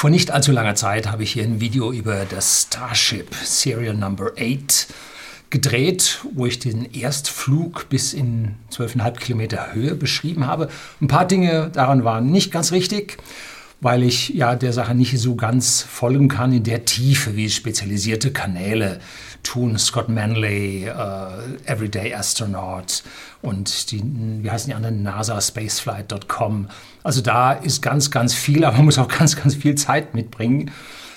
Vor 0.00 0.08
nicht 0.08 0.30
allzu 0.30 0.50
langer 0.50 0.76
Zeit 0.76 1.08
habe 1.08 1.24
ich 1.24 1.32
hier 1.32 1.44
ein 1.44 1.60
Video 1.60 1.92
über 1.92 2.24
das 2.24 2.62
Starship 2.62 3.34
Serial 3.34 3.92
Number 3.92 4.32
8 4.40 4.86
gedreht, 5.50 6.20
wo 6.32 6.46
ich 6.46 6.58
den 6.58 6.90
Erstflug 6.94 7.90
bis 7.90 8.14
in 8.14 8.54
12,5 8.72 9.18
Kilometer 9.18 9.74
Höhe 9.74 9.94
beschrieben 9.94 10.46
habe. 10.46 10.70
Ein 11.02 11.08
paar 11.08 11.26
Dinge 11.26 11.68
daran 11.74 12.02
waren 12.02 12.30
nicht 12.30 12.50
ganz 12.50 12.72
richtig, 12.72 13.18
weil 13.80 14.02
ich 14.02 14.30
ja 14.30 14.56
der 14.56 14.72
Sache 14.72 14.94
nicht 14.94 15.18
so 15.18 15.34
ganz 15.34 15.82
folgen 15.82 16.28
kann 16.28 16.52
in 16.52 16.64
der 16.64 16.84
Tiefe, 16.84 17.36
wie 17.36 17.48
spezialisierte 17.48 18.30
Kanäle 18.30 19.00
tun. 19.42 19.78
Scott 19.78 20.08
Manley, 20.08 20.88
uh, 20.88 21.56
Everyday 21.64 22.14
Astronaut 22.14 23.02
und 23.40 23.90
die, 23.90 24.02
wie 24.42 24.50
heißen 24.50 24.68
die 24.68 24.74
anderen, 24.74 25.02
NASA 25.02 25.40
Spaceflight.com. 25.40 26.68
Also 27.02 27.22
da 27.22 27.52
ist 27.52 27.80
ganz, 27.80 28.10
ganz 28.10 28.34
viel, 28.34 28.64
aber 28.64 28.76
man 28.76 28.86
muss 28.86 28.98
auch 28.98 29.08
ganz, 29.18 29.36
ganz 29.36 29.54
viel 29.54 29.74
Zeit 29.74 30.14
mitbringen. 30.14 30.70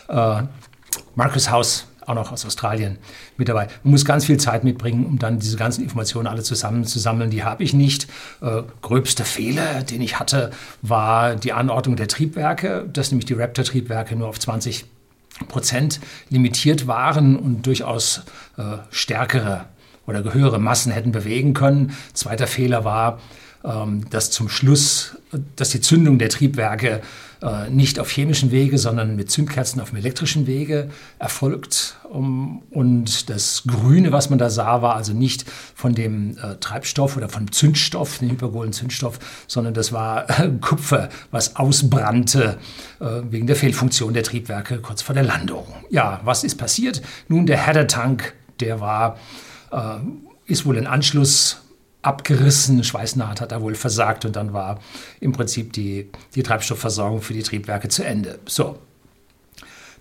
Uh, 0.07 0.43
Marcus 1.15 1.49
House 1.49 1.85
auch 2.05 2.15
noch 2.15 2.31
aus 2.31 2.45
Australien 2.45 2.97
mit 3.37 3.49
dabei. 3.49 3.67
Man 3.83 3.91
muss 3.91 4.05
ganz 4.05 4.25
viel 4.25 4.37
Zeit 4.37 4.63
mitbringen, 4.63 5.05
um 5.05 5.19
dann 5.19 5.39
diese 5.39 5.57
ganzen 5.57 5.83
Informationen 5.83 6.27
alle 6.27 6.43
zusammenzusammeln. 6.43 7.29
Die 7.29 7.43
habe 7.43 7.63
ich 7.63 7.73
nicht. 7.73 8.07
Äh, 8.41 8.63
gröbster 8.81 9.25
Fehler, 9.25 9.83
den 9.83 10.01
ich 10.01 10.19
hatte, 10.19 10.51
war 10.81 11.35
die 11.35 11.53
Anordnung 11.53 11.95
der 11.95 12.07
Triebwerke, 12.07 12.87
dass 12.91 13.11
nämlich 13.11 13.25
die 13.25 13.33
Raptor-Triebwerke 13.33 14.15
nur 14.15 14.27
auf 14.27 14.39
20 14.39 14.85
Prozent 15.47 15.99
limitiert 16.29 16.87
waren 16.87 17.35
und 17.35 17.65
durchaus 17.65 18.21
äh, 18.57 18.77
stärkere 18.91 19.65
oder 20.05 20.33
höhere 20.33 20.59
Massen 20.59 20.91
hätten 20.91 21.11
bewegen 21.11 21.53
können. 21.53 21.95
Zweiter 22.13 22.47
Fehler 22.47 22.83
war, 22.85 23.19
dass 23.63 24.29
zum 24.29 24.49
Schluss, 24.49 25.15
dass 25.55 25.69
die 25.69 25.79
Zündung 25.79 26.19
der 26.19 26.27
Triebwerke 26.27 27.01
äh, 27.43 27.69
nicht 27.69 27.99
auf 27.99 28.09
chemischen 28.09 28.51
Wege, 28.51 28.77
sondern 28.77 29.17
mit 29.17 29.29
Zündkerzen 29.29 29.81
auf 29.81 29.89
dem 29.89 29.97
elektrischen 29.97 30.47
Wege 30.47 30.89
erfolgt. 31.19 31.97
Und 32.09 33.29
das 33.29 33.63
Grüne, 33.67 34.13
was 34.13 34.29
man 34.29 34.39
da 34.39 34.49
sah, 34.49 34.81
war 34.81 34.95
also 34.95 35.11
nicht 35.11 35.43
von 35.75 35.93
dem 35.93 36.37
äh, 36.37 36.55
Treibstoff 36.61 37.17
oder 37.17 37.27
vom 37.27 37.51
Zündstoff, 37.51 38.19
dem 38.19 38.31
hypergolen 38.31 38.71
Zündstoff, 38.71 39.19
sondern 39.47 39.73
das 39.73 39.91
war 39.91 40.25
Kupfer, 40.61 41.09
was 41.31 41.57
ausbrannte 41.57 42.59
äh, 43.01 43.05
wegen 43.29 43.45
der 43.45 43.57
Fehlfunktion 43.57 44.13
der 44.13 44.23
Triebwerke 44.23 44.79
kurz 44.79 45.01
vor 45.01 45.13
der 45.13 45.23
Landung. 45.23 45.65
Ja, 45.89 46.21
was 46.23 46.45
ist 46.45 46.55
passiert? 46.55 47.01
Nun, 47.27 47.45
der 47.45 47.67
Header-Tank, 47.67 48.33
der 48.61 48.79
war, 48.79 49.17
ist 50.45 50.65
wohl 50.65 50.77
ein 50.77 50.85
Anschluss 50.85 51.62
abgerissen. 52.03 52.83
Schweißnaht 52.83 53.41
hat 53.41 53.51
da 53.51 53.61
wohl 53.61 53.75
versagt 53.75 54.25
und 54.25 54.35
dann 54.35 54.53
war 54.53 54.79
im 55.19 55.31
Prinzip 55.31 55.73
die, 55.73 56.09
die 56.35 56.43
Treibstoffversorgung 56.43 57.21
für 57.21 57.33
die 57.33 57.43
Triebwerke 57.43 57.89
zu 57.89 58.03
Ende. 58.03 58.39
So. 58.45 58.77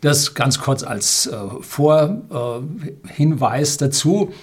Das 0.03 0.35
ganz 0.35 0.59
kurz 0.59 0.83
als 0.83 1.29
äh, 1.29 1.37
Vorhinweis 1.61 3.77
äh, 3.77 3.79
dazu. 3.79 4.35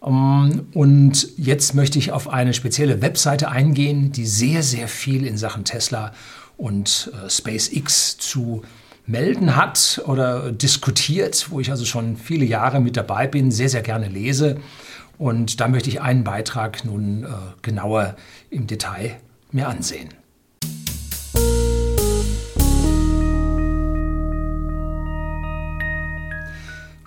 Um, 0.00 0.66
und 0.74 1.28
jetzt 1.38 1.74
möchte 1.74 1.98
ich 1.98 2.12
auf 2.12 2.28
eine 2.28 2.52
spezielle 2.52 3.00
Webseite 3.00 3.48
eingehen, 3.48 4.12
die 4.12 4.26
sehr, 4.26 4.62
sehr 4.62 4.86
viel 4.86 5.24
in 5.24 5.38
Sachen 5.38 5.64
Tesla 5.64 6.12
und 6.58 7.10
äh, 7.14 7.30
SpaceX 7.30 8.18
zu 8.18 8.60
melden 9.06 9.56
hat 9.56 10.02
oder 10.06 10.52
diskutiert, 10.52 11.50
wo 11.50 11.60
ich 11.60 11.70
also 11.70 11.86
schon 11.86 12.18
viele 12.18 12.44
Jahre 12.44 12.80
mit 12.80 12.98
dabei 12.98 13.26
bin, 13.26 13.50
sehr, 13.50 13.70
sehr 13.70 13.82
gerne 13.82 14.08
lese. 14.08 14.58
Und 15.18 15.60
da 15.60 15.68
möchte 15.68 15.88
ich 15.88 16.00
einen 16.00 16.24
Beitrag 16.24 16.84
nun 16.84 17.24
äh, 17.24 17.26
genauer 17.62 18.16
im 18.50 18.66
Detail 18.66 19.16
mir 19.52 19.68
ansehen. 19.68 20.08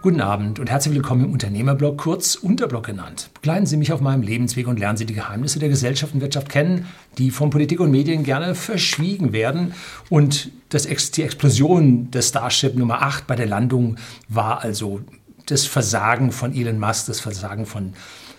Guten 0.08 0.22
Abend 0.22 0.60
und 0.60 0.70
herzlich 0.70 0.94
willkommen 0.94 1.26
im 1.26 1.34
Unternehmerblog, 1.34 1.98
kurz 1.98 2.36
Unterblog 2.36 2.86
genannt. 2.86 3.30
Begleiten 3.34 3.66
Sie 3.66 3.76
mich 3.76 3.92
auf 3.92 4.00
meinem 4.00 4.22
Lebensweg 4.22 4.68
und 4.68 4.80
lernen 4.80 4.96
Sie 4.96 5.06
die 5.06 5.16
Geheimnisse 5.16 5.60
der 5.60 5.68
Gesellschaft 5.68 6.14
und 6.14 6.22
Wirtschaft 6.22 6.48
kennen, 6.48 6.86
die 7.18 7.30
von 7.30 7.50
Politik 7.50 7.82
und 7.82 7.92
Medien 7.92 8.24
gerne 8.24 8.56
verschwiegen 8.56 9.34
werden. 9.34 9.74
Und 10.10 10.50
das, 10.70 10.84
die 11.12 11.24
Explosion 11.24 12.10
des 12.12 12.30
Starship 12.30 12.78
Nummer 12.78 13.02
8 13.02 13.28
bei 13.28 13.36
der 13.36 13.48
Landung 13.48 13.98
war 14.30 14.62
also 14.64 15.02
das 15.48 15.66
Versagen 15.66 16.32
von 16.32 16.56
Elon 16.56 16.80
Musk, 16.80 17.08
das 17.08 17.20
Versagen 17.20 17.66
von 17.66 17.94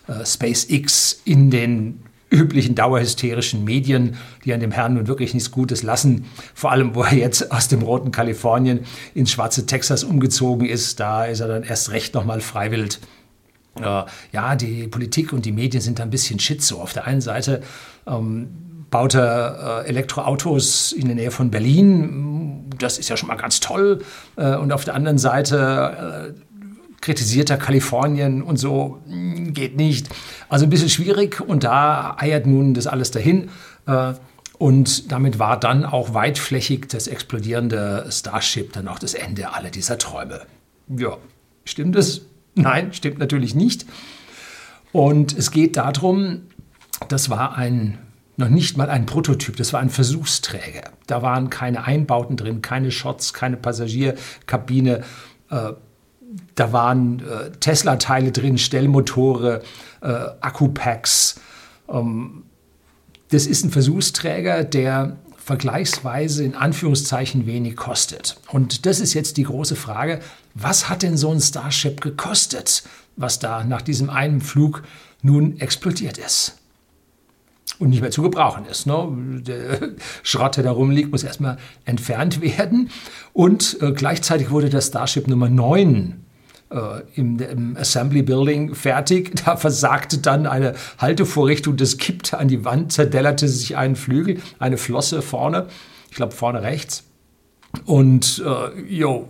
äh, 0.07 0.25
SpaceX 0.25 1.21
in 1.25 1.51
den 1.51 2.03
üblichen 2.31 2.75
dauerhysterischen 2.75 3.65
Medien, 3.65 4.17
die 4.45 4.53
an 4.53 4.61
dem 4.61 4.71
Herrn 4.71 4.95
nun 4.95 5.07
wirklich 5.07 5.35
nichts 5.35 5.51
Gutes 5.51 5.83
lassen. 5.83 6.27
Vor 6.55 6.71
allem, 6.71 6.95
wo 6.95 7.03
er 7.03 7.15
jetzt 7.15 7.51
aus 7.51 7.69
dem 7.69 7.83
roten 7.83 8.13
Kalifornien 8.13 8.81
ins 9.15 9.31
schwarze 9.31 9.67
Texas 9.67 10.05
umgezogen 10.05 10.69
ist, 10.69 11.01
da 11.01 11.25
ist 11.25 11.41
er 11.41 11.49
dann 11.49 11.63
erst 11.63 11.91
recht 11.91 12.15
nochmal 12.15 12.41
freiwillig. 12.41 12.99
Äh, 13.81 14.03
ja, 14.33 14.57
die 14.57 14.89
Politik 14.89 15.33
und 15.33 15.47
die 15.47 15.53
Medien 15.53 15.81
sind 15.81 15.99
da 15.99 16.03
ein 16.03 16.11
bisschen 16.11 16.39
schizo. 16.39 16.81
Auf 16.81 16.93
der 16.93 17.07
einen 17.07 17.21
Seite 17.21 17.63
ähm, 18.07 18.49
baut 18.91 19.15
er 19.15 19.85
äh, 19.85 19.89
Elektroautos 19.89 20.93
in 20.93 21.07
der 21.07 21.15
Nähe 21.15 21.31
von 21.31 21.51
Berlin. 21.51 22.67
Das 22.79 22.99
ist 22.99 23.09
ja 23.09 23.17
schon 23.17 23.29
mal 23.29 23.37
ganz 23.37 23.61
toll. 23.61 24.01
Äh, 24.37 24.57
und 24.57 24.73
auf 24.73 24.85
der 24.85 24.95
anderen 24.95 25.19
Seite 25.19 26.35
äh, 26.99 27.01
kritisiert 27.01 27.51
er 27.51 27.57
Kalifornien 27.57 28.43
und 28.43 28.57
so, 28.57 29.01
hm, 29.07 29.53
geht 29.53 29.77
nicht. 29.77 30.09
Also 30.49 30.67
ein 30.67 30.71
bisschen 30.71 30.89
schwierig 30.89 31.41
und 31.41 31.65
da 31.65 32.17
eiert 32.19 32.47
nun 32.47 32.75
das 32.75 32.87
alles 32.87 33.11
dahin. 33.11 33.51
Äh, 33.87 34.15
und 34.59 35.13
damit 35.13 35.39
war 35.39 35.59
dann 35.59 35.85
auch 35.85 36.15
weitflächig 36.15 36.89
das 36.89 37.07
explodierende 37.07 38.07
Starship 38.11 38.73
dann 38.73 38.89
auch 38.89 38.99
das 38.99 39.15
Ende 39.15 39.55
aller 39.55 39.71
dieser 39.71 39.99
Träume. 39.99 40.41
Ja, 40.89 41.17
stimmt 41.65 41.95
es? 41.95 42.23
Nein, 42.55 42.93
stimmt 42.93 43.19
natürlich 43.19 43.55
nicht. 43.55 43.87
Und 44.91 45.37
es 45.37 45.53
geht 45.53 45.77
darum, 45.77 46.43
das 47.09 47.31
war 47.31 47.57
ein 47.57 47.99
noch 48.39 48.49
nicht 48.49 48.77
mal 48.77 48.89
ein 48.89 49.05
Prototyp, 49.05 49.57
das 49.57 49.73
war 49.73 49.81
ein 49.81 49.91
Versuchsträger. 49.91 50.93
Da 51.09 51.23
waren 51.23 51.51
keine 51.51 51.85
Einbauten 51.85 52.37
drin, 52.37 52.63
keine 52.63 52.93
Shots, 52.93 53.35
keine 53.35 53.57
Passagierkabine, 53.57 55.03
äh, 55.51 55.73
da 56.55 56.73
waren 56.73 57.21
äh, 57.21 57.51
Tesla-Teile 57.59 58.33
drin, 58.33 58.59
Stellmotore, 58.59 59.63
äh, 60.01 60.07
Akkupacks. 60.41 61.41
Ähm, 61.89 62.45
das 63.31 63.47
ist 63.47 63.65
ein 63.65 63.71
Versuchsträger, 63.71 64.65
der 64.65 65.17
vergleichsweise 65.37 66.45
in 66.45 66.55
Anführungszeichen 66.55 67.47
wenig 67.47 67.77
kostet. 67.77 68.39
Und 68.49 68.85
das 68.85 69.01
ist 69.01 69.15
jetzt 69.15 69.39
die 69.39 69.45
große 69.45 69.77
Frage, 69.77 70.21
was 70.55 70.91
hat 70.91 71.03
denn 71.03 71.17
so 71.17 71.31
ein 71.31 71.41
Starship 71.41 72.03
gekostet, 72.03 72.83
was 73.17 73.39
da 73.39 73.65
nach 73.65 73.81
diesem 73.81 74.11
einen 74.11 74.43
Flug 74.43 74.83
nun 75.23 75.59
explodiert 75.61 76.19
ist? 76.19 76.58
Und 77.79 77.91
nicht 77.91 78.01
mehr 78.01 78.11
zu 78.11 78.23
gebrauchen 78.23 78.65
ist. 78.67 78.87
Ne? 78.87 79.09
Der 79.47 79.91
Schrott, 80.23 80.57
der 80.57 80.65
da 80.65 80.71
rumliegt, 80.71 81.11
muss 81.11 81.23
erstmal 81.23 81.59
entfernt 81.85 82.41
werden. 82.41 82.91
Und 83.33 83.79
äh, 83.81 83.93
gleichzeitig 83.93 84.51
wurde 84.51 84.71
das 84.71 84.89
Starship 84.89 85.29
Nummer 85.29 85.49
9 85.49 86.25
äh, 86.71 86.77
im, 87.15 87.39
im, 87.39 87.77
Assembly 87.77 88.23
Building 88.23 88.75
fertig. 88.75 89.33
Da 89.45 89.57
versagte 89.57 90.19
dann 90.19 90.47
eine 90.47 90.75
Haltevorrichtung, 90.99 91.77
das 91.77 91.99
kippte 91.99 92.39
an 92.39 92.49
die 92.49 92.65
Wand, 92.65 92.93
zerdellerte 92.93 93.49
sich 93.49 93.77
ein 93.77 93.97
Flügel, 93.97 94.41
eine 94.59 94.77
Flosse 94.77 95.23
vorne, 95.23 95.67
ich 96.11 96.17
glaube 96.17 96.35
vorne 96.35 96.63
rechts. 96.63 97.05
Und 97.85 98.43
äh, 98.45 98.81
jo, 98.89 99.29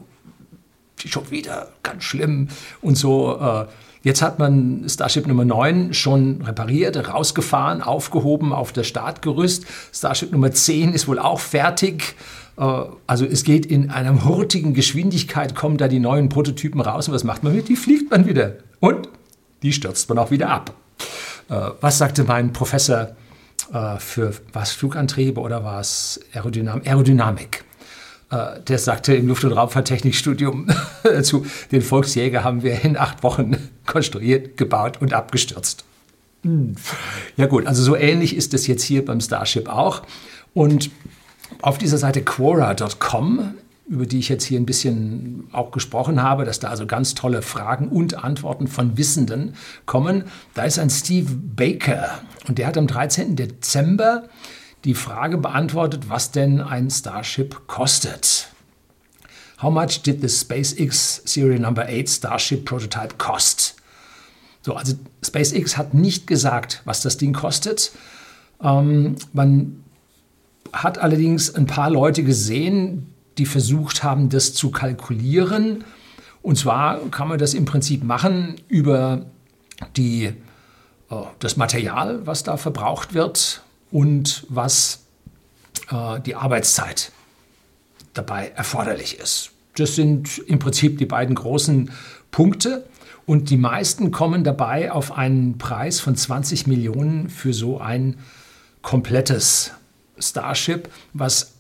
schon 1.05 1.31
wieder 1.31 1.69
ganz 1.82 2.05
schlimm 2.05 2.49
und 2.81 2.97
so. 2.97 3.38
Äh, 3.38 3.66
Jetzt 4.08 4.22
hat 4.22 4.38
man 4.38 4.88
Starship 4.88 5.26
Nummer 5.26 5.44
9 5.44 5.92
schon 5.92 6.41
repariert, 6.41 7.12
rausgefahren, 7.12 7.82
aufgehoben 7.82 8.54
auf 8.54 8.72
das 8.72 8.86
Startgerüst. 8.86 9.66
Starship 9.92 10.32
Nummer 10.32 10.50
10 10.50 10.94
ist 10.94 11.08
wohl 11.08 11.19
auch 11.19 11.41
fertig. 11.41 12.16
Äh, 12.56 12.62
also 13.06 13.26
es 13.26 13.44
geht 13.44 13.66
in 13.66 13.91
einer 13.91 14.24
hurtigen 14.24 14.72
Geschwindigkeit, 14.72 15.55
kommen 15.55 15.76
da 15.76 15.88
die 15.88 16.00
neuen 16.00 16.31
Prototypen 16.31 16.81
raus. 16.81 17.06
Und 17.06 17.12
was 17.12 17.22
macht 17.22 17.43
man 17.43 17.55
mit? 17.55 17.69
Die 17.69 17.76
fliegt 17.76 18.10
man 18.10 18.26
wieder. 18.26 18.55
Und 18.81 19.10
die 19.60 19.75
stürzt 19.75 20.08
man 20.08 20.16
auch 20.16 20.31
wieder 20.31 20.49
ab. 20.49 20.72
Äh, 21.50 21.72
was 21.82 21.99
sagte 21.99 22.25
mein 22.25 22.54
Professor 22.54 23.14
äh, 23.75 23.99
für 23.99 24.32
was 24.54 24.72
Flugantriebe 24.72 25.38
oder 25.38 25.64
was 25.64 26.19
Aerodynam 26.32 26.81
Aerodynamik? 26.82 27.62
Äh, 28.30 28.60
der 28.60 28.78
sagte 28.78 29.14
im 29.14 29.26
Luft- 29.26 29.44
und 29.44 29.52
Raumfahrttechnikstudium 29.52 30.69
zu, 31.22 31.46
den 31.72 31.82
Volksjäger 31.82 32.44
haben 32.44 32.62
wir 32.62 32.84
in 32.84 32.96
acht 32.96 33.22
Wochen 33.22 33.56
konstruiert, 33.86 34.56
gebaut 34.56 35.00
und 35.00 35.14
abgestürzt. 35.14 35.84
Hm. 36.42 36.76
Ja 37.36 37.46
gut, 37.46 37.66
also 37.66 37.82
so 37.82 37.96
ähnlich 37.96 38.36
ist 38.36 38.54
es 38.54 38.66
jetzt 38.66 38.82
hier 38.82 39.04
beim 39.04 39.20
Starship 39.20 39.69
auch. 39.69 40.02
Und 40.54 40.90
auf 41.62 41.78
dieser 41.78 41.98
Seite 41.98 42.22
Quora.com, 42.22 43.54
über 43.88 44.04
die 44.04 44.19
ich 44.19 44.28
jetzt 44.28 44.44
hier 44.44 44.60
ein 44.60 44.66
bisschen 44.66 45.48
auch 45.52 45.70
gesprochen 45.70 46.22
habe, 46.22 46.44
dass 46.44 46.60
da 46.60 46.69
also 46.69 46.86
ganz 46.86 47.14
tolle 47.14 47.40
Fragen 47.40 47.88
und 47.88 48.22
Antworten 48.22 48.69
von 48.69 48.98
Wissenden 48.98 49.54
kommen, 49.86 50.25
da 50.52 50.64
ist 50.64 50.78
ein 50.78 50.90
Steve 50.90 51.30
Baker 51.32 52.20
und 52.46 52.58
der 52.58 52.66
hat 52.66 52.76
am 52.76 52.86
13. 52.86 53.36
Dezember 53.36 54.28
die 54.84 54.94
Frage 54.94 55.38
beantwortet, 55.38 56.08
was 56.08 56.30
denn 56.30 56.60
ein 56.60 56.90
Starship 56.90 57.66
kostet. 57.66 58.48
How 59.60 59.70
much 59.70 60.02
did 60.02 60.20
the 60.20 60.28
SpaceX 60.28 61.22
Serial 61.25 61.58
Number 61.58 61.84
8 61.84 62.08
Starship 62.08 62.64
Prototype 62.64 63.16
cost? 63.19 63.75
So, 64.62 64.75
also 64.75 64.94
SpaceX 65.25 65.76
hat 65.76 65.94
nicht 65.94 66.26
gesagt, 66.26 66.82
was 66.84 67.02
das 67.02 67.16
Ding 67.16 67.32
kostet. 67.32 67.90
Ähm, 68.62 69.16
man 69.32 69.82
hat 70.72 70.98
allerdings 70.98 71.54
ein 71.54 71.66
paar 71.66 71.90
Leute 71.90 72.22
gesehen, 72.22 73.12
die 73.36 73.46
versucht 73.46 74.04
haben, 74.04 74.28
das 74.28 74.54
zu 74.54 74.70
kalkulieren. 74.70 75.84
Und 76.42 76.56
zwar 76.56 76.98
kann 77.10 77.28
man 77.28 77.38
das 77.38 77.54
im 77.54 77.64
Prinzip 77.64 78.04
machen 78.04 78.56
über 78.69 79.26
die, 79.96 80.25
äh, 80.25 80.34
das 81.40 81.56
Material, 81.56 82.26
was 82.26 82.44
da 82.44 82.56
verbraucht 82.56 83.14
wird 83.14 83.62
und 83.90 84.46
was 84.49 85.05
äh, 85.90 86.20
die 86.20 86.35
Arbeitszeit 86.35 87.12
dabei 88.14 88.52
erforderlich 88.55 89.19
ist. 89.19 89.50
Das 89.76 89.94
sind 89.94 90.38
im 90.46 90.58
Prinzip 90.58 90.99
die 90.99 91.06
beiden 91.06 91.35
großen 91.35 91.90
Punkte. 92.31 92.87
Und 93.26 93.50
die 93.50 93.58
meisten 93.58 94.11
kommen 94.11 94.43
dabei 94.43 94.90
auf 94.90 95.12
einen 95.12 95.58
Preis 95.58 96.00
von 96.00 96.17
20 96.17 96.67
Millionen 96.67 97.29
für 97.29 97.52
so 97.52 97.79
ein 97.79 98.17
komplettes 98.81 99.73
Starship, 100.19 100.88
was 101.12 101.52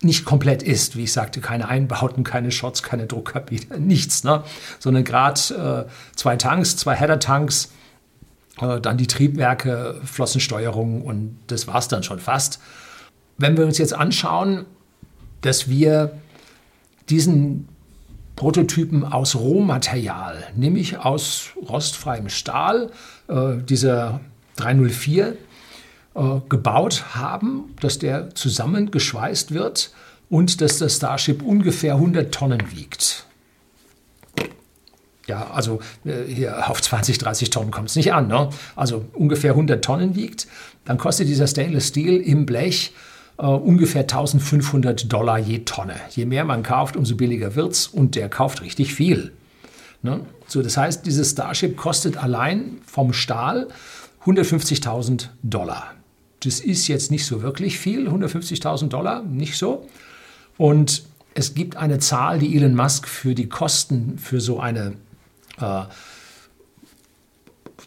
nicht 0.00 0.24
komplett 0.24 0.62
ist, 0.62 0.96
wie 0.96 1.04
ich 1.04 1.12
sagte, 1.12 1.40
keine 1.40 1.68
Einbauten, 1.68 2.24
keine 2.24 2.50
Shots, 2.50 2.82
keine 2.82 3.06
Druckkabine, 3.06 3.78
nichts, 3.78 4.24
ne? 4.24 4.42
sondern 4.78 5.04
gerade 5.04 5.86
äh, 5.86 6.16
zwei 6.16 6.36
Tanks, 6.36 6.76
zwei 6.76 6.96
Header-Tanks, 6.96 7.70
dann 8.58 8.98
die 8.98 9.06
Triebwerke, 9.06 10.00
Flossensteuerung 10.04 11.02
und 11.02 11.38
das 11.46 11.66
war 11.66 11.76
es 11.76 11.88
dann 11.88 12.02
schon 12.02 12.18
fast. 12.18 12.60
Wenn 13.38 13.56
wir 13.56 13.64
uns 13.64 13.78
jetzt 13.78 13.94
anschauen, 13.94 14.66
dass 15.40 15.68
wir 15.68 16.18
diesen 17.08 17.68
Prototypen 18.36 19.04
aus 19.04 19.36
Rohmaterial, 19.36 20.44
nämlich 20.56 20.98
aus 20.98 21.50
rostfreiem 21.68 22.28
Stahl, 22.28 22.90
äh, 23.28 23.56
dieser 23.58 24.20
304, 24.56 25.36
äh, 26.14 26.40
gebaut 26.48 27.14
haben, 27.14 27.74
dass 27.80 27.98
der 27.98 28.34
zusammengeschweißt 28.34 29.52
wird 29.52 29.92
und 30.28 30.60
dass 30.60 30.78
das 30.78 30.96
Starship 30.96 31.42
ungefähr 31.42 31.94
100 31.94 32.32
Tonnen 32.32 32.62
wiegt. 32.74 33.26
Ja, 35.26 35.50
also 35.52 35.80
äh, 36.04 36.24
hier 36.26 36.68
auf 36.70 36.82
20, 36.82 37.18
30 37.18 37.50
Tonnen 37.50 37.70
kommt 37.70 37.90
es 37.90 37.96
nicht 37.96 38.12
an. 38.12 38.28
Ne? 38.28 38.48
Also 38.74 39.04
ungefähr 39.12 39.52
100 39.52 39.84
Tonnen 39.84 40.16
wiegt. 40.16 40.48
Dann 40.84 40.98
kostet 40.98 41.28
dieser 41.28 41.46
Stainless 41.46 41.88
Steel 41.88 42.16
im 42.16 42.44
Blech 42.44 42.92
äh, 43.38 43.46
ungefähr 43.46 44.02
1500 44.02 45.12
Dollar 45.12 45.38
je 45.38 45.60
Tonne. 45.60 45.94
Je 46.10 46.26
mehr 46.26 46.44
man 46.44 46.62
kauft, 46.62 46.96
umso 46.96 47.16
billiger 47.16 47.54
wird 47.54 47.72
es 47.72 47.86
und 47.86 48.16
der 48.16 48.28
kauft 48.28 48.62
richtig 48.62 48.94
viel. 48.94 49.32
Ne? 50.02 50.20
So, 50.48 50.62
das 50.62 50.76
heißt, 50.76 51.06
dieses 51.06 51.30
Starship 51.30 51.76
kostet 51.76 52.16
allein 52.16 52.78
vom 52.84 53.12
Stahl 53.12 53.68
150.000 54.24 55.28
Dollar. 55.42 55.94
Das 56.40 56.58
ist 56.58 56.88
jetzt 56.88 57.10
nicht 57.12 57.24
so 57.24 57.42
wirklich 57.42 57.78
viel, 57.78 58.08
150.000 58.08 58.88
Dollar, 58.88 59.22
nicht 59.22 59.56
so. 59.56 59.88
Und 60.58 61.04
es 61.34 61.54
gibt 61.54 61.76
eine 61.76 61.98
Zahl, 62.00 62.40
die 62.40 62.56
Elon 62.56 62.74
Musk 62.74 63.06
für 63.06 63.34
die 63.34 63.48
Kosten 63.48 64.18
für 64.18 64.40
so 64.40 64.60
eine 64.60 64.94
äh, 65.62 65.84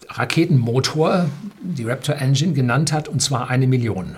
Raketenmotor, 0.09 1.29
die 1.61 1.83
Raptor 1.83 2.15
Engine, 2.15 2.53
genannt 2.53 2.91
hat, 2.91 3.07
und 3.07 3.21
zwar 3.21 3.49
eine 3.49 3.67
Million. 3.67 4.15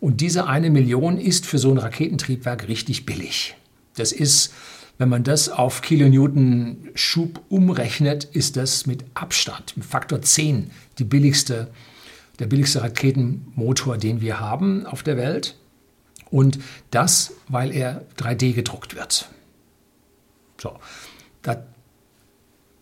Und 0.00 0.20
diese 0.20 0.46
eine 0.46 0.70
Million 0.70 1.18
ist 1.18 1.46
für 1.46 1.58
so 1.58 1.70
ein 1.70 1.78
Raketentriebwerk 1.78 2.68
richtig 2.68 3.06
billig. 3.06 3.56
Das 3.96 4.12
ist, 4.12 4.52
wenn 4.98 5.08
man 5.08 5.24
das 5.24 5.48
auf 5.48 5.80
Kilonewton 5.80 6.90
Schub 6.94 7.40
umrechnet, 7.48 8.24
ist 8.24 8.56
das 8.56 8.86
mit 8.86 9.04
Abstand, 9.14 9.76
mit 9.76 9.86
Faktor 9.86 10.20
10, 10.20 10.70
die 10.98 11.04
billigste 11.04 11.68
der 12.38 12.46
billigste 12.46 12.82
Raketenmotor, 12.82 13.96
den 13.96 14.20
wir 14.20 14.40
haben 14.40 14.86
auf 14.86 15.02
der 15.02 15.16
Welt. 15.16 15.56
Und 16.30 16.58
das, 16.90 17.32
weil 17.48 17.74
er 17.74 18.04
3D 18.18 18.52
gedruckt 18.52 18.96
wird. 18.96 19.28
So, 20.60 20.78
da 21.42 21.64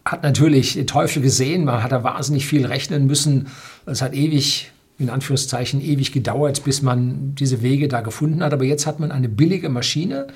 hat 0.05 0.23
natürlich 0.23 0.75
der 0.75 0.87
Teufel 0.87 1.23
gesehen, 1.23 1.65
man 1.65 1.83
hat 1.83 1.93
da 1.93 2.05
wahnsinnig 2.05 2.47
viel 2.47 2.67
rechnen 2.67 3.07
müssen. 3.07 3.49
Es 3.87 4.03
hat 4.03 4.15
ewig, 4.15 4.71
in 4.99 5.09
Anführungszeichen, 5.09 5.81
ewig 5.81 6.13
gedauert, 6.13 6.65
bis 6.65 6.83
man 6.83 7.35
diese 7.35 7.63
Wege 7.63 7.89
da 7.89 8.01
gefunden 8.01 8.43
hat. 8.43 8.53
Aber 8.53 8.65
jetzt 8.65 8.87
hat 8.87 9.01
man 9.01 9.11
eine 9.11 9.29
billige 9.29 9.69
Maschine 9.69 10.27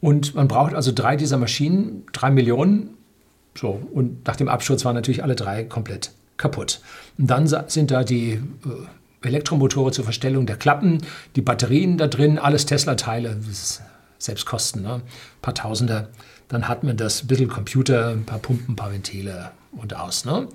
und 0.00 0.34
man 0.34 0.46
braucht 0.46 0.74
also 0.74 0.92
drei 0.92 1.16
dieser 1.16 1.36
Maschinen, 1.36 2.04
drei 2.12 2.30
Millionen. 2.30 2.90
So, 3.56 3.80
und 3.92 4.26
nach 4.26 4.36
dem 4.36 4.48
Absturz 4.48 4.84
waren 4.84 4.94
natürlich 4.94 5.24
alle 5.24 5.34
drei 5.34 5.64
komplett 5.64 6.12
kaputt. 6.36 6.80
Und 7.18 7.28
dann 7.28 7.48
sind 7.68 7.90
da 7.90 8.04
die 8.04 8.34
äh, 8.34 8.40
Elektromotoren 9.26 9.92
zur 9.92 10.04
Verstellung 10.04 10.46
der 10.46 10.56
Klappen, 10.56 10.98
die 11.34 11.42
Batterien 11.42 11.98
da 11.98 12.06
drin, 12.06 12.38
alles 12.38 12.66
Tesla-Teile, 12.66 13.36
Selbstkosten, 14.18 14.82
ne? 14.82 14.94
ein 14.94 15.02
paar 15.42 15.54
Tausende. 15.54 16.08
Dann 16.48 16.68
hat 16.68 16.84
man 16.84 16.96
das, 16.96 17.22
ein 17.22 17.26
bisschen 17.26 17.48
Computer, 17.48 18.08
ein 18.08 18.24
paar 18.24 18.38
Pumpen, 18.38 18.72
ein 18.72 18.76
paar 18.76 18.92
Ventile 18.92 19.52
und 19.72 19.94
aus. 19.94 20.24
Ne? 20.24 20.48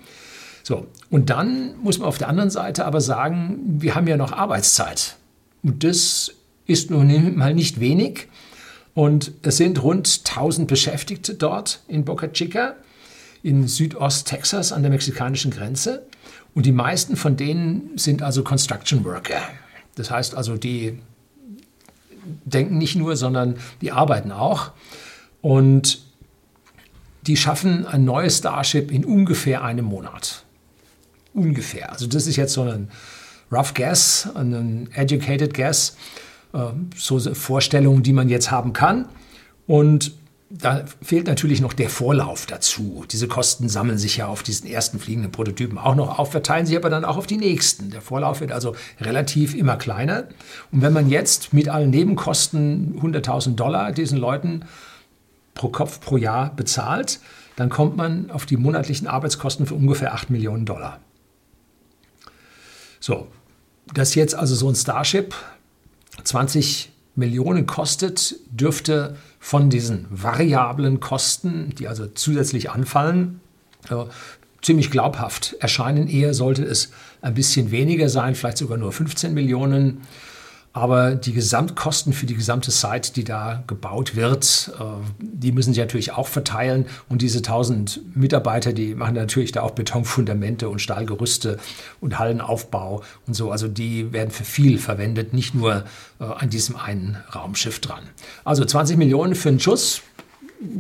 So, 0.63 0.88
und 1.10 1.30
dann 1.30 1.75
muss 1.81 2.00
man 2.00 2.07
auf 2.07 2.18
der 2.18 2.30
anderen 2.30 2.50
Seite 2.50 2.86
aber 2.86 3.01
sagen, 3.01 3.60
wir 3.80 3.95
haben 3.95 4.07
ja 4.07 4.18
noch 4.18 4.31
Arbeitszeit. 4.31 5.18
Und 5.62 5.84
das 5.84 6.31
ist 6.66 6.90
nun 6.90 7.36
mal 7.38 7.54
nicht 7.54 7.80
wenig. 7.80 8.28
Und 8.94 9.31
es 9.42 9.57
sind 9.57 9.81
rund 9.81 10.22
1000 10.25 10.68
Beschäftigte 10.68 11.34
dort 11.34 11.81
in 11.88 12.06
Boca 12.06 12.28
Chica 12.28 12.75
in 13.44 13.68
Südost-Texas 13.68 14.72
an 14.72 14.84
der 14.84 14.92
mexikanischen 14.92 15.51
Grenze. 15.51 16.04
Und 16.56 16.66
die 16.66 16.72
meisten 16.72 17.18
von 17.18 17.36
denen 17.36 17.98
sind 17.98 18.22
also 18.22 18.44
Construction 18.44 19.04
Worker. 19.04 19.42
Das 19.96 20.10
heißt 20.10 20.36
also, 20.36 20.56
die 20.56 21.00
denken 22.46 22.78
nicht 22.78 22.96
nur, 22.96 23.18
sondern 23.18 23.57
die 23.81 23.92
arbeiten 23.92 24.31
auch. 24.31 24.72
Und 25.44 26.01
die 27.28 27.36
schaffen 27.38 27.86
ein 27.86 28.06
neues 28.06 28.40
Starship 28.40 28.92
in 28.92 29.04
ungefähr 29.06 29.63
einem 29.63 29.86
Monat. 29.86 30.44
Ungefähr. 31.34 31.92
Also 31.92 32.07
das 32.07 32.28
ist 32.28 32.38
jetzt 32.38 32.54
so 32.54 32.62
ein 32.63 32.90
Rough 33.51 33.74
Guess, 33.74 34.30
ein 34.36 34.90
Educated 34.94 35.54
Guess, 35.54 35.98
äh, 36.54 36.60
so 36.95 37.19
Vorstellungen, 37.19 38.04
die 38.04 38.13
man 38.13 38.30
jetzt 38.30 38.51
haben 38.51 38.72
kann. 38.72 39.06
Und 39.68 40.13
da 40.50 40.86
fehlt 41.01 41.28
natürlich 41.28 41.60
noch 41.60 41.74
der 41.74 41.89
Vorlauf 41.89 42.46
dazu. 42.46 43.03
Diese 43.12 43.27
Kosten 43.27 43.67
sammeln 43.67 43.98
sich 43.98 44.17
ja 44.17 44.27
auf 44.27 44.44
diesen 44.44 44.70
ersten 44.70 44.98
fliegenden 44.98 45.32
Prototypen 45.32 45.77
auch 45.77 45.96
noch 45.96 46.20
auf, 46.20 46.32
verteilen 46.32 46.65
sich 46.65 46.77
aber 46.77 46.89
dann 46.89 47.03
auch 47.03 47.17
auf 47.17 47.27
die 47.27 47.38
nächsten. 47.38 47.89
Der 47.89 48.01
Vorlauf 48.01 48.39
wird 48.39 48.53
also 48.53 48.75
relativ 49.01 49.56
immer 49.56 49.75
kleiner. 49.75 50.25
Und 50.72 50.82
wenn 50.82 50.94
man 50.94 51.10
jetzt 51.10 51.53
mit 51.53 51.67
allen 51.67 51.89
Nebenkosten 51.89 53.01
100.000 53.01 53.56
Dollar 53.56 53.91
diesen 53.91 54.17
Leuten 54.17 54.63
pro 55.53 55.69
Kopf 55.69 56.00
pro 56.00 56.17
Jahr 56.17 56.55
bezahlt, 56.55 57.19
dann 57.55 57.69
kommt 57.69 57.95
man 57.95 58.31
auf 58.31 58.45
die 58.45 58.57
monatlichen 58.57 59.07
Arbeitskosten 59.07 59.65
für 59.65 59.75
ungefähr 59.75 60.13
8 60.13 60.29
Millionen 60.29 60.65
Dollar. 60.65 61.00
So, 63.00 63.27
dass 63.93 64.15
jetzt 64.15 64.36
also 64.36 64.55
so 64.55 64.69
ein 64.69 64.75
Starship 64.75 65.36
20 66.24 66.91
Millionen 67.15 67.67
kostet, 67.67 68.36
dürfte 68.50 69.17
von 69.39 69.69
diesen 69.69 70.07
variablen 70.10 71.00
Kosten, 71.00 71.74
die 71.77 71.88
also 71.88 72.07
zusätzlich 72.07 72.72
anfallen, 72.72 73.41
äh, 73.89 74.05
ziemlich 74.62 74.89
glaubhaft 74.89 75.55
erscheinen. 75.60 76.07
Eher 76.07 76.33
sollte 76.33 76.63
es 76.63 76.91
ein 77.22 77.33
bisschen 77.33 77.72
weniger 77.72 78.10
sein, 78.10 78.33
vielleicht 78.36 78.57
sogar 78.57 78.77
nur 78.77 78.91
15 78.91 79.33
Millionen. 79.33 80.01
Aber 80.75 81.13
die 81.13 81.34
Gesamtkosten 81.34 82.13
für 82.13 82.25
die 82.25 82.34
gesamte 82.34 82.72
Site, 82.72 83.13
die 83.13 83.24
da 83.24 83.63
gebaut 83.68 84.15
wird, 84.15 84.72
äh, 84.80 84.84
die 85.20 85.51
müssen 85.51 85.72
sie 85.72 85.80
natürlich 85.80 86.13
auch 86.13 86.27
verteilen. 86.27 86.88
Und 87.10 87.22
diese 87.22 87.44
1000 87.44 88.15
Mitarbeiter, 88.15 88.74
die 88.74 88.96
machen 88.96 89.13
natürlich 89.13 89.51
da 89.51 89.62
auch 89.62 89.72
Betonfundamente 89.72 90.70
und 90.70 90.80
Stahlgerüste 90.80 91.60
und 92.01 92.18
Hallenaufbau 92.18 93.03
und 93.27 93.36
so. 93.36 93.51
Also 93.51 93.68
die 93.68 94.12
werden 94.13 94.32
für 94.32 94.46
viel 94.46 94.80
verwendet, 94.80 95.32
nicht 95.32 95.53
nur 95.53 95.84
äh, 96.20 96.24
an 96.24 96.50
diesem 96.50 96.75
einen 96.75 97.18
Raumschiff 97.36 97.80
dran. 97.80 98.03
Also 98.44 98.65
20 98.65 98.98
Millionen 98.98 99.36
für 99.36 99.50
einen 99.50 99.60
Schuss, 99.60 100.01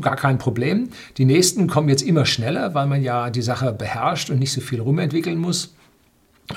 gar 0.01 0.15
kein 0.15 0.39
Problem. 0.39 0.89
Die 1.17 1.25
nächsten 1.25 1.67
kommen 1.67 1.89
jetzt 1.89 2.01
immer 2.01 2.25
schneller, 2.25 2.73
weil 2.73 2.87
man 2.87 3.03
ja 3.03 3.29
die 3.29 3.43
Sache 3.43 3.71
beherrscht 3.71 4.31
und 4.31 4.39
nicht 4.39 4.53
so 4.53 4.61
viel 4.61 4.81
rumentwickeln 4.81 5.37
muss 5.37 5.75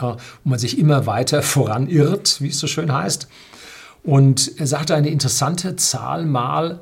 wo 0.00 0.16
man 0.44 0.58
sich 0.58 0.78
immer 0.78 1.06
weiter 1.06 1.42
voranirrt, 1.42 2.40
wie 2.40 2.48
es 2.48 2.58
so 2.58 2.66
schön 2.66 2.92
heißt. 2.92 3.28
Und 4.02 4.58
er 4.58 4.66
sagte 4.66 4.94
eine 4.94 5.10
interessante 5.10 5.76
Zahl 5.76 6.26
mal, 6.26 6.80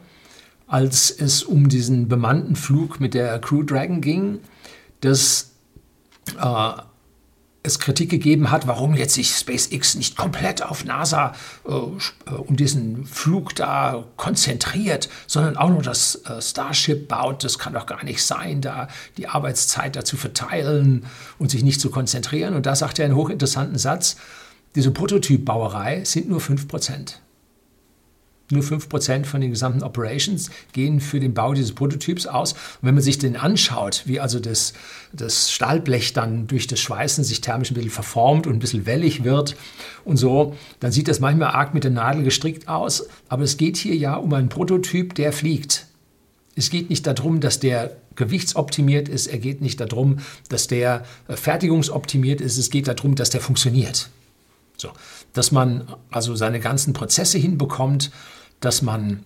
als 0.67 1.11
es 1.11 1.43
um 1.43 1.69
diesen 1.69 2.09
bemannten 2.09 2.57
Flug 2.57 3.01
mit 3.01 3.15
der 3.15 3.39
Crew 3.39 3.63
Dragon 3.63 4.01
ging, 4.01 4.41
dass 5.01 5.53
äh, 6.39 6.73
es 7.65 7.79
Kritik 7.79 8.11
gegeben 8.11 8.51
hat, 8.51 8.67
warum 8.67 8.95
jetzt 8.95 9.15
sich 9.15 9.31
SpaceX 9.31 9.95
nicht 9.95 10.17
komplett 10.17 10.63
auf 10.63 10.85
NASA 10.85 11.33
äh, 11.67 11.71
äh, 11.71 12.35
um 12.35 12.57
diesen 12.57 13.07
Flug 13.07 13.55
da 13.55 14.05
konzentriert, 14.17 15.09
sondern 15.27 15.57
auch 15.57 15.71
noch 15.71 15.83
das 15.83 16.17
äh, 16.27 16.41
Starship 16.41 17.09
baut. 17.09 17.43
Das 17.43 17.59
kann 17.59 17.73
doch 17.73 17.87
gar 17.87 18.05
nicht 18.05 18.23
sein, 18.23 18.61
da 18.61 18.89
die 19.17 19.29
Arbeitszeit 19.29 19.97
dazu 19.97 20.19
verteilen 20.19 21.07
und 21.39 21.51
sich 21.51 21.65
nicht 21.65 21.81
zu 21.81 21.91
konzentrieren. 21.91 22.55
Und 22.55 22.67
da 22.67 22.77
sagt 22.77 22.99
er 22.99 23.07
einen 23.07 23.17
hochinteressanten 23.17 23.79
Satz, 23.79 24.17
diese 24.75 24.91
Prototypbauerei 24.91 26.05
sind 26.05 26.29
nur 26.29 26.41
5 26.41 26.69
Prozent. 26.69 27.21
Nur 28.55 28.63
5% 28.63 29.25
von 29.27 29.41
den 29.41 29.51
gesamten 29.51 29.83
Operations 29.83 30.51
gehen 30.73 31.01
für 31.01 31.21
den 31.21 31.35
Bau 31.35 31.53
dieses 31.53 31.75
Prototyps 31.75 32.27
aus. 32.27 32.53
Und 32.53 32.83
wenn 32.83 32.95
man 32.95 33.03
sich 33.03 33.19
den 33.19 33.37
anschaut, 33.37 34.03
wie 34.07 34.21
also 34.21 34.41
das, 34.41 34.73
das 35.13 35.53
Stahlblech 35.53 36.13
dann 36.15 36.47
durch 36.47 36.67
das 36.67 36.81
Schweißen 36.81 37.25
sich 37.25 37.41
thermisch 37.41 37.71
ein 37.71 37.75
bisschen 37.75 37.91
verformt 37.91 38.47
und 38.47 38.55
ein 38.55 38.59
bisschen 38.61 38.87
wellig 38.87 39.25
wird 39.25 39.57
und 40.05 40.17
so, 40.17 40.55
dann 40.81 40.93
sieht 40.93 41.09
das 41.09 41.21
manchmal 41.21 41.51
arg 41.51 41.75
mit 41.75 41.85
der 41.85 41.91
Nadel 41.91 42.25
gestrickt 42.25 42.69
aus. 42.69 43.09
Aber 43.29 43.43
es 43.43 43.57
geht 43.57 43.77
hier 43.77 43.97
ja 43.97 44.15
um 44.15 44.33
einen 44.33 44.49
Prototyp, 44.49 45.15
der 45.15 45.33
fliegt. 45.33 45.87
Es 46.57 46.71
geht 46.71 46.89
nicht 46.89 47.07
darum, 47.07 47.41
dass 47.41 47.59
der 47.59 47.97
gewichtsoptimiert 48.17 49.09
ist. 49.09 49.27
Er 49.27 49.39
geht 49.39 49.61
nicht 49.61 49.81
darum, 49.81 50.19
dass 50.49 50.67
der 50.69 51.05
äh, 51.29 51.37
fertigungsoptimiert 51.37 52.41
ist. 52.41 52.59
Es 52.59 52.71
geht 52.71 52.89
darum, 52.89 53.17
dass 53.17 53.31
der 53.31 53.41
funktioniert. 53.41 54.09
So, 54.77 54.91
dass 55.33 55.53
man 55.53 55.87
also 56.11 56.35
seine 56.35 56.61
ganzen 56.61 56.93
Prozesse 56.93 57.39
hinbekommt, 57.39 58.11
dass 58.65 58.83
man 58.83 59.25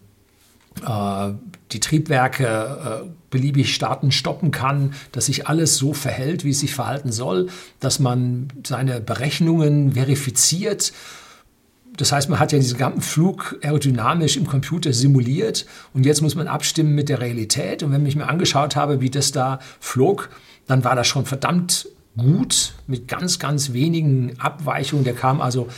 äh, 0.87 1.33
die 1.73 1.81
Triebwerke 1.81 3.03
äh, 3.05 3.09
beliebig 3.31 3.75
starten, 3.75 4.11
stoppen 4.11 4.51
kann, 4.51 4.95
dass 5.13 5.27
sich 5.27 5.49
alles 5.49 5.77
so 5.77 5.93
verhält, 5.93 6.45
wie 6.45 6.51
es 6.51 6.61
sich 6.61 6.75
verhalten 6.75 7.13
soll, 7.13 7.49
dass 7.81 7.99
man 7.99 8.49
seine 8.67 9.01
Berechnungen 9.01 9.93
verifiziert. 9.93 10.93
Das 11.97 12.13
heißt, 12.13 12.31
man 12.31 12.39
hat 12.39 12.53
ja 12.53 12.59
diesen 12.59 12.79
ganzen 12.79 13.03
Flug 13.03 13.59
aerodynamisch 13.63 14.37
im 14.37 14.47
Computer 14.47 14.93
simuliert 14.93 15.67
und 15.93 16.07
jetzt 16.07 16.23
muss 16.23 16.37
man 16.37 16.47
abstimmen 16.47 16.95
mit 16.95 17.09
der 17.09 17.21
Realität. 17.21 17.83
Und 17.83 17.93
wenn 17.93 18.07
ich 18.07 18.17
mir 18.17 18.29
angeschaut 18.29 18.77
habe, 18.77 19.01
wie 19.01 19.11
das 19.11 19.33
da 19.33 19.59
flog, 19.81 20.31
dann 20.67 20.85
war 20.85 20.95
das 20.95 21.07
schon 21.07 21.27
verdammt 21.27 21.89
gut 22.17 22.75
mit 22.87 23.09
ganz, 23.09 23.39
ganz 23.39 23.73
wenigen 23.73 24.39
Abweichungen. 24.39 25.05
Der 25.05 25.15
kam 25.15 25.41
also 25.41 25.69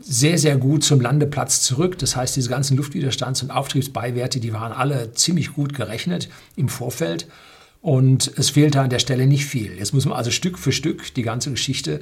sehr, 0.00 0.38
sehr 0.38 0.56
gut 0.56 0.84
zum 0.84 1.00
Landeplatz 1.00 1.62
zurück. 1.62 1.98
Das 1.98 2.16
heißt, 2.16 2.36
diese 2.36 2.50
ganzen 2.50 2.78
Luftwiderstands- 2.78 3.42
und 3.42 3.50
Auftriebsbeiwerte, 3.50 4.40
die 4.40 4.52
waren 4.52 4.72
alle 4.72 5.12
ziemlich 5.12 5.52
gut 5.52 5.74
gerechnet 5.74 6.28
im 6.56 6.68
Vorfeld. 6.68 7.28
Und 7.80 8.32
es 8.36 8.50
fehlte 8.50 8.80
an 8.80 8.90
der 8.90 8.98
Stelle 8.98 9.26
nicht 9.26 9.46
viel. 9.46 9.78
Jetzt 9.78 9.94
muss 9.94 10.04
man 10.04 10.16
also 10.16 10.30
Stück 10.30 10.58
für 10.58 10.72
Stück 10.72 11.14
die 11.14 11.22
ganze 11.22 11.50
Geschichte 11.50 12.00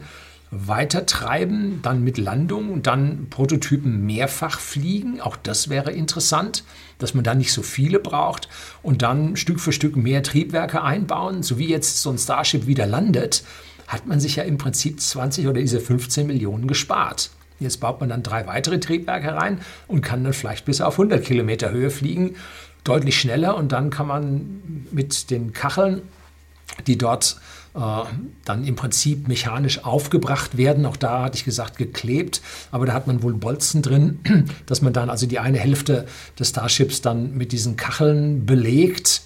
weitertreiben, 0.51 1.81
dann 1.83 2.05
mit 2.05 2.19
Landung 2.19 2.71
und 2.73 2.87
dann 2.87 3.27
Prototypen 3.31 4.07
mehrfach 4.07 4.61
fliegen. 4.61 5.21
Auch 5.21 5.37
das 5.37 5.69
wäre 5.69 5.93
interessant, 5.93 6.65
dass 6.99 7.15
man 7.15 7.25
da 7.25 7.35
nicht 7.35 7.53
so 7.53 7.63
viele 7.63 7.99
braucht 7.99 8.49
und 8.83 9.03
dann 9.03 9.37
Stück 9.37 9.61
für 9.61 9.73
Stück 9.73 9.97
mehr 9.97 10.23
Triebwerke 10.23 10.83
einbauen. 10.83 11.43
So 11.43 11.59
wie 11.59 11.69
jetzt 11.69 12.01
so 12.01 12.11
ein 12.11 12.19
Starship 12.19 12.67
wieder 12.67 12.87
landet, 12.87 13.43
hat 13.89 14.07
man 14.07 14.21
sich 14.21 14.37
ja 14.37 14.45
im 14.45 14.59
Prinzip 14.59 15.01
20 15.01 15.47
oder 15.47 15.61
diese 15.61 15.81
15 15.81 16.27
Millionen 16.27 16.69
gespart. 16.69 17.31
Jetzt 17.59 17.81
baut 17.81 18.01
man 18.01 18.09
dann 18.09 18.23
drei 18.23 18.47
weitere 18.47 18.79
Triebwerke 18.81 19.35
rein 19.35 19.61
und 19.89 20.03
kann 20.03 20.25
dann 20.25 20.33
vielleicht 20.33 20.65
bis 20.65 20.81
auf 20.81 20.95
100 20.95 21.25
Kilometer 21.25 21.71
Höhe 21.71 21.91
fliegen, 21.91 22.37
deutlich 22.85 23.19
schneller 23.19 23.57
und 23.57 23.73
dann 23.73 23.91
kann 23.91 24.07
man 24.07 24.87
mit 24.91 25.31
den 25.31 25.53
Kacheln, 25.53 26.03
die 26.87 26.99
dort 26.99 27.41
äh, 27.75 27.81
dann 28.45 28.65
im 28.65 28.77
Prinzip 28.77 29.29
mechanisch 29.29 29.85
aufgebracht 29.85 30.57
werden. 30.57 30.87
Auch 30.87 30.97
da 30.97 31.25
hatte 31.25 31.37
ich 31.37 31.45
gesagt 31.45 31.77
geklebt, 31.77 32.41
aber 32.71 32.87
da 32.87 32.93
hat 32.93 33.07
man 33.07 33.23
wohl 33.23 33.35
Bolzen 33.35 33.83
drin, 33.83 34.21
dass 34.67 34.83
man 34.83 34.93
dann 34.93 35.11
also 35.11 35.27
die 35.27 35.39
eine 35.39 35.59
Hälfte 35.59 36.07
des 36.39 36.51
Starships 36.51 37.03
dann 37.03 37.37
mit 37.37 37.53
diesen 37.53 37.77
Kacheln 37.77 38.47
belegt 38.47 39.23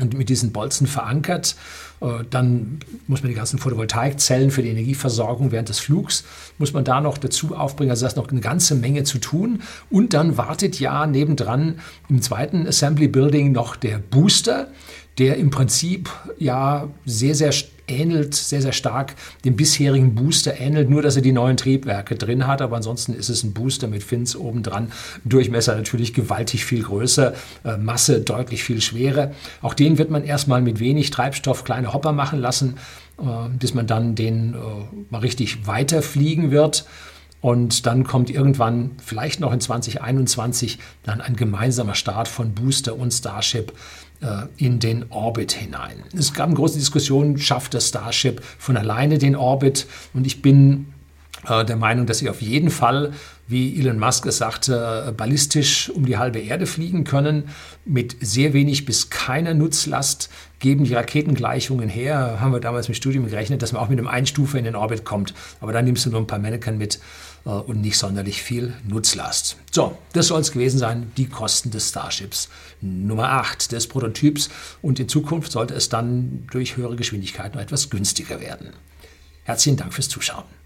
und 0.00 0.14
mit 0.14 0.28
diesen 0.28 0.52
Bolzen 0.52 0.86
verankert. 0.86 1.56
Äh, 2.00 2.24
dann 2.30 2.80
muss 3.06 3.22
man 3.22 3.30
die 3.30 3.36
ganzen 3.36 3.58
Photovoltaikzellen 3.58 4.50
für 4.50 4.62
die 4.62 4.70
Energieversorgung 4.70 5.52
während 5.52 5.68
des 5.68 5.78
Flugs, 5.78 6.24
muss 6.58 6.72
man 6.72 6.84
da 6.84 7.00
noch 7.00 7.18
dazu 7.18 7.56
aufbringen. 7.56 7.90
Also 7.90 8.02
da 8.02 8.08
ist 8.08 8.16
noch 8.16 8.28
eine 8.28 8.40
ganze 8.40 8.74
Menge 8.74 9.04
zu 9.04 9.18
tun. 9.18 9.62
Und 9.90 10.14
dann 10.14 10.36
wartet 10.36 10.80
ja 10.80 11.06
nebendran 11.06 11.80
im 12.08 12.22
zweiten 12.22 12.66
Assembly 12.66 13.08
Building 13.08 13.52
noch 13.52 13.76
der 13.76 13.98
Booster, 13.98 14.68
der 15.18 15.36
im 15.36 15.50
Prinzip 15.50 16.10
ja 16.38 16.88
sehr, 17.06 17.34
sehr 17.34 17.52
ähnelt 17.88 18.34
sehr, 18.34 18.62
sehr 18.62 18.72
stark 18.72 19.14
dem 19.44 19.56
bisherigen 19.56 20.14
Booster, 20.14 20.58
ähnelt 20.58 20.90
nur, 20.90 21.02
dass 21.02 21.16
er 21.16 21.22
die 21.22 21.32
neuen 21.32 21.56
Triebwerke 21.56 22.16
drin 22.16 22.46
hat, 22.46 22.62
aber 22.62 22.76
ansonsten 22.76 23.14
ist 23.14 23.28
es 23.28 23.42
ein 23.42 23.52
Booster 23.52 23.88
mit 23.88 24.02
Fins 24.02 24.36
obendran. 24.36 24.92
Durchmesser 25.24 25.74
natürlich 25.74 26.14
gewaltig 26.14 26.64
viel 26.64 26.82
größer, 26.82 27.34
äh, 27.64 27.76
Masse 27.76 28.20
deutlich 28.20 28.64
viel 28.64 28.80
schwerer. 28.80 29.32
Auch 29.62 29.74
den 29.74 29.98
wird 29.98 30.10
man 30.10 30.24
erstmal 30.24 30.62
mit 30.62 30.80
wenig 30.80 31.10
Treibstoff 31.10 31.64
kleine 31.64 31.92
Hopper 31.92 32.12
machen 32.12 32.40
lassen, 32.40 32.76
äh, 33.18 33.48
bis 33.58 33.74
man 33.74 33.86
dann 33.86 34.14
den 34.14 34.54
äh, 34.54 34.56
mal 35.10 35.18
richtig 35.18 35.66
weiterfliegen 35.66 36.50
wird. 36.50 36.86
Und 37.44 37.84
dann 37.84 38.04
kommt 38.04 38.30
irgendwann, 38.30 38.92
vielleicht 39.04 39.40
noch 39.40 39.52
in 39.52 39.60
2021, 39.60 40.78
dann 41.02 41.20
ein 41.20 41.36
gemeinsamer 41.36 41.94
Start 41.94 42.26
von 42.26 42.54
Booster 42.54 42.96
und 42.96 43.12
Starship 43.12 43.74
in 44.56 44.78
den 44.78 45.06
Orbit 45.10 45.52
hinein. 45.52 46.02
Es 46.16 46.32
gab 46.32 46.46
eine 46.46 46.54
große 46.54 46.78
Diskussion, 46.78 47.36
schafft 47.38 47.74
das 47.74 47.88
Starship 47.88 48.42
von 48.58 48.76
alleine 48.76 49.18
den 49.18 49.36
Orbit? 49.36 49.86
Und 50.14 50.26
ich 50.26 50.40
bin 50.40 50.86
äh, 51.46 51.64
der 51.64 51.76
Meinung, 51.76 52.06
dass 52.06 52.18
sie 52.18 52.30
auf 52.30 52.40
jeden 52.40 52.70
Fall, 52.70 53.12
wie 53.46 53.78
Elon 53.78 53.98
Musk 53.98 54.26
es 54.26 54.38
sagte, 54.38 55.12
ballistisch 55.16 55.90
um 55.90 56.06
die 56.06 56.16
halbe 56.16 56.38
Erde 56.38 56.66
fliegen 56.66 57.04
können, 57.04 57.50
mit 57.84 58.16
sehr 58.20 58.52
wenig 58.52 58.86
bis 58.86 59.10
keiner 59.10 59.54
Nutzlast, 59.54 60.30
geben 60.60 60.84
die 60.84 60.94
Raketengleichungen 60.94 61.88
her. 61.88 62.40
Haben 62.40 62.52
wir 62.52 62.60
damals 62.60 62.88
im 62.88 62.94
Studium 62.94 63.26
gerechnet, 63.26 63.60
dass 63.60 63.72
man 63.72 63.82
auch 63.82 63.90
mit 63.90 63.98
einem 63.98 64.08
Einstufe 64.08 64.58
in 64.58 64.64
den 64.64 64.76
Orbit 64.76 65.04
kommt. 65.04 65.34
Aber 65.60 65.72
dann 65.72 65.84
nimmst 65.84 66.06
du 66.06 66.10
nur 66.10 66.20
ein 66.20 66.26
paar 66.26 66.38
Mannequin 66.38 66.78
mit 66.78 67.00
äh, 67.44 67.50
und 67.50 67.82
nicht 67.82 67.98
sonderlich 67.98 68.42
viel 68.42 68.72
Nutzlast. 68.88 69.56
So, 69.70 69.98
das 70.14 70.28
soll 70.28 70.40
es 70.40 70.52
gewesen 70.52 70.78
sein, 70.78 71.12
die 71.18 71.26
Kosten 71.26 71.70
des 71.70 71.90
Starships 71.90 72.48
Nummer 72.80 73.30
8 73.30 73.72
des 73.72 73.86
Prototyps. 73.86 74.48
Und 74.80 74.98
in 74.98 75.08
Zukunft 75.08 75.52
sollte 75.52 75.74
es 75.74 75.90
dann 75.90 76.46
durch 76.50 76.78
höhere 76.78 76.96
Geschwindigkeit 76.96 77.54
noch 77.54 77.60
etwas 77.60 77.90
günstiger 77.90 78.40
werden. 78.40 78.70
Herzlichen 79.44 79.76
Dank 79.76 79.92
fürs 79.92 80.08
Zuschauen. 80.08 80.63